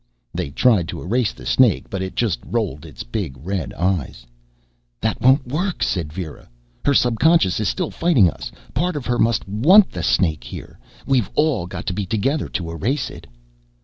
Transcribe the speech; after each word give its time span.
They 0.33 0.49
tried 0.49 0.87
to 0.87 0.99
erase 1.03 1.31
the 1.31 1.45
snake, 1.45 1.87
but 1.87 2.01
it 2.01 2.15
just 2.15 2.39
rolled 2.43 2.87
its 2.87 3.03
big 3.03 3.37
red 3.37 3.71
eyes. 3.75 4.25
"That 4.99 5.21
won't 5.21 5.45
work," 5.47 5.83
said 5.83 6.11
Vera. 6.11 6.49
"Her 6.83 6.95
subconscious 6.95 7.59
is 7.59 7.69
still 7.69 7.91
fighting 7.91 8.27
us. 8.27 8.51
Part 8.73 8.95
of 8.95 9.05
her 9.05 9.19
must 9.19 9.47
want 9.47 9.91
the 9.91 10.01
snake 10.01 10.43
here. 10.43 10.79
We've 11.05 11.29
all 11.35 11.67
got 11.67 11.85
to 11.85 11.93
be 11.93 12.07
together 12.07 12.49
to 12.49 12.71
erase 12.71 13.11
it." 13.11 13.27